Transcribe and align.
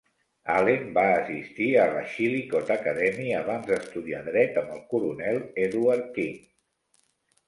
Allen 0.51 0.85
va 0.93 1.01
assistir 1.17 1.65
a 1.81 1.83
la 1.91 1.99
Chillicothe 2.13 2.73
Academy 2.75 3.27
abans 3.39 3.67
d'estudiar 3.71 4.21
dret 4.29 4.57
amb 4.63 4.71
el 4.79 4.81
coronel 4.95 5.37
Edward 5.67 6.09
King. 6.17 6.41